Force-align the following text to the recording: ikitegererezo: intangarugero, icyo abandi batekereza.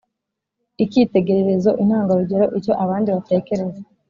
ikitegererezo: 0.83 1.69
intangarugero, 1.81 2.45
icyo 2.57 2.73
abandi 2.83 3.07
batekereza. 3.15 3.79